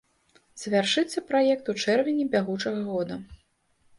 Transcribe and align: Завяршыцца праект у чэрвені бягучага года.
Завяршыцца 0.61 1.23
праект 1.29 1.69
у 1.73 1.77
чэрвені 1.83 2.25
бягучага 2.37 2.81
года. 2.89 3.15